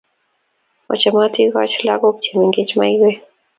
Machamaat 0.87 1.33
ikochi 1.43 1.79
lakok 1.87 2.15
che 2.23 2.31
mengech 2.39 2.73
maiwek 2.77 3.17